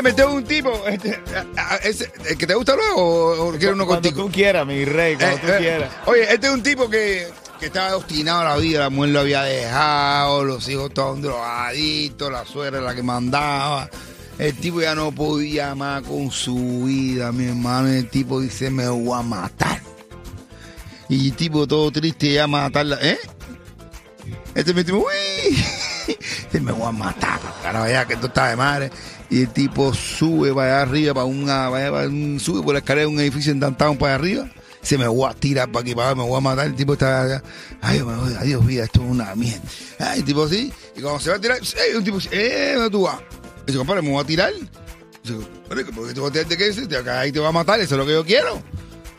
Oye, 0.00 0.02
me 0.02 0.12
tengo 0.14 0.34
un 0.34 0.44
tipo. 0.44 0.86
Este, 0.86 1.20
a- 1.56 1.74
a- 1.74 1.76
ese- 1.76 2.10
¿El 2.28 2.38
que 2.38 2.46
te 2.46 2.54
gusta 2.54 2.74
luego 2.74 3.02
o, 3.02 3.48
o 3.48 3.50
quieres 3.50 3.74
uno 3.74 3.86
Cuando 3.86 4.08
contigo? 4.08 4.26
tú 4.26 4.32
quieras, 4.32 4.66
mi 4.66 4.84
rey, 4.84 5.16
cuando 5.16 5.36
Eh, 5.36 5.40
tú 5.42 5.48
eh, 5.52 5.56
quieras. 5.58 5.90
Oye, 6.06 6.32
este 6.32 6.46
es 6.46 6.52
un 6.52 6.62
tipo 6.62 6.88
que, 6.88 7.28
que 7.58 7.66
estaba 7.66 7.96
obstinado 7.96 8.40
a 8.40 8.44
la 8.44 8.56
vida. 8.56 8.80
La 8.80 8.90
mujer 8.90 9.10
lo 9.10 9.20
había 9.20 9.42
dejado, 9.42 10.44
los 10.44 10.66
hijos 10.68 10.88
estaban 10.88 11.20
drogaditos, 11.20 12.32
la 12.32 12.44
suegra 12.46 12.80
la 12.80 12.94
que 12.94 13.02
mandaba. 13.02 13.90
El 14.38 14.54
tipo 14.56 14.80
ya 14.80 14.94
no 14.94 15.12
podía 15.12 15.74
más 15.74 16.02
con 16.02 16.30
su 16.30 16.84
vida, 16.84 17.30
mi 17.32 17.46
hermano. 17.48 17.88
El 17.88 18.08
tipo 18.08 18.40
dice, 18.40 18.70
me 18.70 18.88
voy 18.88 19.18
a 19.18 19.22
matar. 19.22 19.82
Y 21.10 21.28
el 21.28 21.36
tipo 21.36 21.66
todo 21.66 21.90
triste 21.90 22.32
ya 22.32 22.44
a 22.44 22.46
matarla, 22.46 22.96
¿eh? 23.02 23.18
Este 24.54 24.72
me 24.72 24.82
dice, 24.84 24.94
uy, 24.94 25.64
me 26.60 26.72
voy 26.72 26.88
a 26.88 26.92
matar. 26.92 27.39
Cara, 27.70 27.80
vaya 27.84 28.04
que 28.04 28.14
esto 28.14 28.26
está 28.26 28.48
de 28.48 28.56
madre. 28.56 28.90
Y 29.30 29.42
el 29.42 29.48
tipo 29.50 29.94
sube 29.94 30.52
para 30.52 30.80
allá 30.80 30.90
arriba, 30.90 31.14
para 31.14 31.24
una, 31.26 31.70
un- 32.08 32.40
sube 32.40 32.64
por 32.64 32.72
la 32.72 32.80
escalera 32.80 33.02
de 33.06 33.14
un 33.14 33.20
edificio 33.20 33.52
en 33.52 33.60
downtown 33.60 33.96
para 33.96 34.14
allá 34.16 34.20
arriba. 34.24 34.48
Se 34.82 34.98
me 34.98 35.06
voy 35.06 35.30
a 35.30 35.34
tirar 35.34 35.70
para 35.70 35.82
aquí, 35.82 35.94
para 35.94 36.08
abajo, 36.08 36.22
me 36.24 36.28
voy 36.30 36.38
a 36.38 36.40
matar. 36.40 36.66
El 36.66 36.74
tipo 36.74 36.94
está 36.94 37.22
allá. 37.22 37.42
Ay, 37.80 38.02
adiós, 38.40 38.66
vida, 38.66 38.82
esto 38.84 39.04
es 39.04 39.08
una 39.08 39.32
mierda. 39.36 39.60
Ay, 40.00 40.18
el 40.18 40.24
tipo 40.24 40.42
así. 40.44 40.72
Y 40.96 41.00
cuando 41.00 41.20
se 41.20 41.30
va 41.30 41.36
a 41.36 41.40
tirar, 41.40 41.58
¡eh! 41.58 41.96
un 41.96 42.02
tipo, 42.02 42.18
¡eh! 42.32 42.72
¿Dónde 42.74 42.90
tú 42.90 43.02
vas? 43.02 43.20
Dice, 43.66 43.78
compadre, 43.78 44.02
me 44.02 44.10
voy 44.10 44.20
a 44.20 44.26
tirar. 44.26 44.52
Dice, 45.22 45.36
¿por 45.68 45.76
qué 45.76 45.84
te 45.84 46.20
vas 46.20 46.30
a 46.30 46.32
tirar 46.32 46.48
de 46.48 46.56
qué? 46.56 46.66
Dice, 46.70 46.86
"Te- 46.88 46.96
acá 46.96 47.20
ahí 47.20 47.30
te 47.30 47.38
va 47.38 47.50
a 47.50 47.52
matar, 47.52 47.78
eso 47.78 47.94
es 47.94 47.98
lo 48.00 48.04
que 48.06 48.12
yo 48.14 48.24
quiero. 48.24 48.60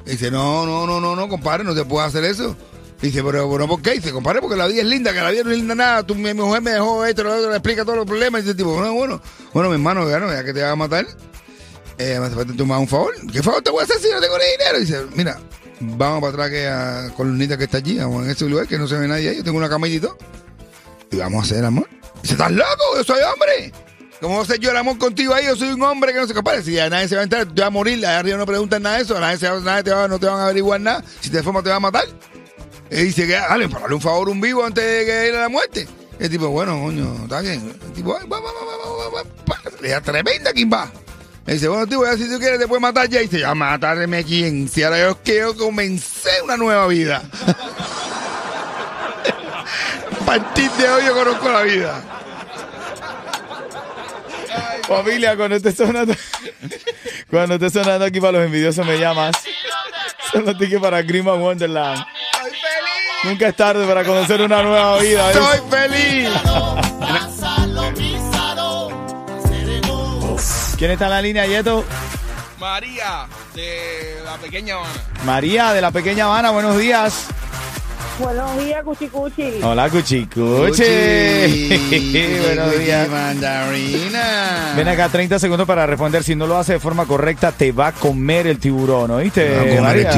Dice, 0.05 0.29
no, 0.29 0.65
no, 0.65 0.85
no, 0.85 0.99
no, 0.99 1.15
no, 1.15 1.29
compadre, 1.29 1.63
no 1.63 1.73
te 1.73 1.85
puedes 1.85 2.09
hacer 2.09 2.25
eso. 2.25 2.57
Dice, 3.01 3.23
pero 3.23 3.47
bueno, 3.47 3.67
¿por 3.67 3.81
qué? 3.81 3.93
Dice, 3.93 4.11
compadre, 4.11 4.41
porque 4.41 4.55
la 4.55 4.67
vida 4.67 4.81
es 4.81 4.87
linda, 4.87 5.11
que 5.11 5.21
la 5.21 5.31
vida 5.31 5.43
no 5.43 5.51
es 5.51 5.57
linda 5.57 5.73
nada. 5.73 6.03
Tu, 6.05 6.13
mi 6.13 6.33
mujer 6.33 6.61
me 6.61 6.71
dejó 6.71 7.03
esto, 7.03 7.23
lo 7.23 7.35
otro, 7.35 7.49
le 7.49 7.55
explica 7.55 7.83
todos 7.83 7.97
los 7.97 8.05
problemas. 8.05 8.41
Y 8.41 8.43
dice, 8.43 8.55
tipo, 8.55 8.73
bueno, 8.73 8.93
bueno, 8.93 9.21
bueno, 9.53 9.69
mi 9.69 9.75
hermano, 9.75 10.07
ya, 10.07 10.19
no, 10.19 10.31
ya 10.31 10.43
que 10.43 10.53
te 10.53 10.61
va 10.61 10.71
a 10.71 10.75
matar, 10.75 11.07
eh, 11.97 12.19
me 12.19 12.27
hace 12.27 12.35
falta 12.35 12.53
das 12.53 12.79
un 12.79 12.87
favor. 12.87 13.13
¿Qué 13.31 13.41
favor 13.41 13.61
te 13.63 13.71
voy 13.71 13.81
a 13.81 13.83
hacer 13.85 13.97
si 13.97 14.09
no 14.09 14.21
tengo 14.21 14.37
ni 14.37 14.45
dinero? 14.51 14.79
Dice, 14.79 15.05
mira, 15.15 15.39
vamos 15.79 16.21
para 16.21 16.31
atrás 16.31 16.49
que 16.49 16.67
a 16.67 17.13
columnita 17.15 17.57
que 17.57 17.63
está 17.63 17.77
allí, 17.77 17.97
vamos 17.97 18.25
en 18.25 18.31
ese 18.31 18.45
lugar 18.45 18.67
que 18.67 18.77
no 18.77 18.87
se 18.87 18.97
ve 18.97 19.07
nadie 19.07 19.29
ahí. 19.29 19.37
Yo 19.37 19.43
tengo 19.43 19.57
una 19.57 19.69
camita 19.69 20.09
y 21.11 21.17
vamos 21.17 21.43
a 21.43 21.45
hacer 21.45 21.65
amor. 21.65 21.87
Dice, 22.21 22.35
¿estás 22.35 22.51
loco? 22.51 22.97
Yo 22.97 23.03
soy 23.03 23.21
hombre. 23.21 23.71
¿Cómo 24.21 24.35
voy 24.35 24.41
a 24.41 24.43
hacer 24.43 24.59
yo 24.59 24.69
el 24.69 24.77
amor 24.77 24.99
contigo 24.99 25.33
ahí? 25.33 25.45
Yo 25.45 25.55
soy 25.55 25.69
un 25.69 25.81
hombre 25.81 26.13
que 26.13 26.19
no 26.19 26.27
se 26.27 26.35
capaz. 26.35 26.61
Si 26.61 26.77
a 26.77 26.89
nadie 26.91 27.07
se 27.07 27.15
va 27.15 27.21
a 27.21 27.23
entrar, 27.23 27.47
te 27.47 27.59
va 27.59 27.67
a 27.67 27.71
morir. 27.71 28.05
Allá 28.05 28.19
arriba 28.19 28.37
no 28.37 28.45
preguntan 28.45 28.83
nada 28.83 28.97
de 28.97 29.01
eso. 29.01 29.19
Nadie, 29.19 29.37
se 29.39 29.49
nadie 29.61 29.81
te 29.81 29.89
va, 29.89 30.07
no 30.07 30.19
te 30.19 30.27
van 30.27 30.39
a 30.39 30.43
averiguar 30.43 30.79
nada. 30.79 31.03
Si 31.21 31.31
te 31.31 31.41
forma, 31.41 31.63
te 31.63 31.69
va 31.69 31.77
a 31.77 31.79
matar. 31.79 32.05
Y 32.91 33.03
dice 33.03 33.25
que, 33.25 33.33
dale, 33.33 33.67
para 33.69 33.81
darle 33.81 33.95
un 33.95 34.01
favor 34.01 34.27
un 34.29 34.41
vivo 34.41 34.65
antes 34.65 34.83
de 34.83 35.05
que 35.05 35.27
ir 35.29 35.35
a 35.35 35.41
la 35.41 35.49
muerte. 35.49 35.87
El 36.19 36.29
tipo, 36.29 36.49
bueno, 36.49 36.79
coño, 36.83 37.15
está 37.23 37.39
bien. 37.41 37.73
El 37.83 37.93
tipo, 37.93 38.15
"Ay, 38.15 38.27
va, 38.27 38.39
va, 38.39 38.51
va, 38.51 38.65
va, 38.65 38.75
va, 38.77 39.09
va, 39.09 39.23
va". 39.23 39.71
Le 39.81 39.89
da 39.89 40.01
tremenda 40.01 40.53
quimba. 40.53 40.91
Le 41.45 41.53
dice, 41.53 41.67
bueno, 41.69 41.87
tío, 41.87 42.03
ya 42.03 42.15
si 42.17 42.29
tú 42.29 42.37
quieres 42.37 42.59
te 42.59 42.67
puedes 42.67 42.81
matar 42.81 43.07
ya. 43.09 43.21
Y 43.21 43.27
dice, 43.27 43.39
ya 43.39 43.55
matarme 43.55 44.17
a 44.19 44.23
quién. 44.23 44.67
Si 44.67 44.83
ahora 44.83 44.99
yo 44.99 45.17
quiero 45.23 45.55
comencé 45.55 46.29
una 46.43 46.57
nueva 46.57 46.85
vida. 46.87 47.23
A 50.21 50.25
partir 50.25 50.69
de 50.71 50.89
hoy 50.89 51.05
yo 51.05 51.13
conozco 51.15 51.49
la 51.49 51.61
vida. 51.63 52.03
Familia, 54.87 55.37
cuando 55.37 55.55
esté 55.55 55.71
sonando, 55.71 56.13
cuando 57.29 57.55
esté 57.55 57.69
sonando 57.69 58.03
aquí 58.05 58.19
para 58.19 58.33
los 58.33 58.45
envidiosos 58.45 58.85
me 58.85 58.99
llamas. 58.99 59.35
Son 60.31 60.45
los 60.45 60.57
tickets 60.57 60.81
para 60.81 61.01
Grima 61.01 61.33
Wonderland. 61.33 62.03
Nunca 63.23 63.47
es 63.49 63.55
tarde 63.55 63.85
para 63.85 64.03
conocer 64.03 64.41
una 64.41 64.63
nueva 64.63 64.97
vida. 64.99 65.27
¿ves? 65.27 65.37
¡Soy 65.37 65.59
feliz! 65.69 66.29
¿Quién 70.77 70.91
está 70.91 71.05
en 71.05 71.11
la 71.11 71.21
línea, 71.21 71.45
Yeto? 71.45 71.85
María, 72.59 73.27
de 73.53 74.15
la 74.25 74.37
pequeña 74.37 74.75
Habana. 74.75 74.89
María, 75.25 75.73
de 75.73 75.81
la 75.81 75.91
pequeña 75.91 76.25
Habana, 76.25 76.49
buenos 76.49 76.77
días. 76.79 77.27
Buenos 78.17 78.57
días, 78.57 78.83
Cuchi 78.83 79.07
Cuchi. 79.11 79.61
Hola, 79.63 79.89
Cuchicuche. 79.89 81.79
buenos 82.45 82.79
días. 82.79 83.07
Mandarina. 83.09 84.73
Ven 84.75 84.87
acá 84.87 85.09
30 85.09 85.37
segundos 85.37 85.67
para 85.67 85.85
responder. 85.85 86.23
Si 86.23 86.35
no 86.35 86.47
lo 86.47 86.57
hace 86.57 86.73
de 86.73 86.79
forma 86.79 87.05
correcta, 87.05 87.51
te 87.51 87.71
va 87.71 87.87
a 87.87 87.91
comer 87.91 88.47
el 88.47 88.57
tiburón, 88.57 89.11
¿oíste? 89.11 89.79
María? 89.81 90.11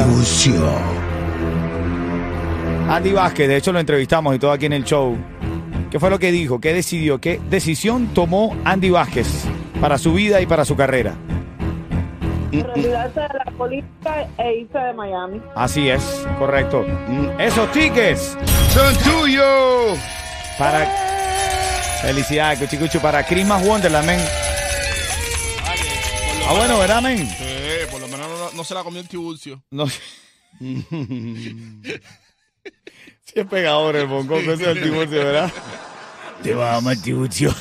Andy 2.88 3.12
Vázquez, 3.12 3.48
de 3.48 3.56
hecho 3.56 3.72
lo 3.72 3.80
entrevistamos 3.80 4.34
y 4.34 4.38
todo 4.38 4.52
aquí 4.52 4.66
en 4.66 4.74
el 4.74 4.84
show. 4.84 5.16
¿Qué 5.90 5.98
fue 5.98 6.10
lo 6.10 6.18
que 6.18 6.30
dijo? 6.32 6.60
¿Qué 6.60 6.72
decidió? 6.72 7.20
¿Qué 7.20 7.40
decisión 7.48 8.08
tomó 8.08 8.56
Andy 8.64 8.90
Vázquez 8.90 9.44
para 9.80 9.96
su 9.98 10.12
vida 10.12 10.40
y 10.40 10.46
para 10.46 10.64
su 10.64 10.76
carrera? 10.76 11.14
Retirarse 12.52 13.20
de 13.20 13.28
la 13.44 13.50
política 13.56 14.28
e 14.38 14.60
irse 14.60 14.78
de 14.78 14.92
Miami. 14.92 15.40
Así 15.56 15.88
es, 15.88 16.26
correcto. 16.38 16.84
Esos 17.38 17.70
tickets 17.72 18.36
¡Son 18.72 18.94
tuyos! 18.98 19.98
para... 20.58 20.86
Felicidades, 22.02 22.58
Cuchicucho, 22.58 23.00
para 23.00 23.24
Christmas 23.24 23.64
Wonderland, 23.64 24.06
men. 24.06 24.20
Ah, 26.46 26.52
bueno, 26.54 26.78
¿verdad, 26.78 27.00
men? 27.00 27.26
Sí, 27.26 27.86
por 27.90 28.00
lo 28.00 28.08
menos 28.08 28.28
no, 28.28 28.52
no 28.52 28.64
se 28.64 28.74
la 28.74 28.84
comió 28.84 29.00
el 29.00 29.08
tiburcio. 29.08 29.62
No. 29.70 29.86
sí 33.24 33.32
es 33.34 33.46
pegador 33.46 33.96
el 33.96 34.06
bongo, 34.06 34.38
eso 34.38 34.52
es 34.52 34.60
el 34.60 34.82
tiburcio, 34.82 35.18
¿verdad? 35.24 35.52
Te 36.42 36.54
va 36.54 36.72
a 36.72 36.76
amar 36.76 36.96
tiburcio. 36.96 37.54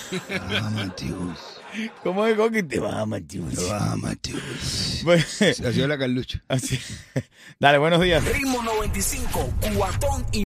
¿Cómo 2.03 2.25
es, 2.27 2.35
Coqui? 2.35 2.63
Te 2.63 2.79
va 2.79 2.99
a 2.99 3.01
amar 3.01 3.21
tiburcio. 3.21 3.67
Bueno, 5.03 5.23
La 5.39 5.53
ciudad 5.53 5.71
de 5.71 5.87
la 5.87 5.97
Carlucha. 5.97 6.43
así. 6.47 6.79
Dale, 7.59 7.77
buenos 7.77 8.01
días. 8.01 8.23
Ritmo 8.23 8.61
95, 8.61 9.53
cuatón 9.75 10.25
y 10.31 10.41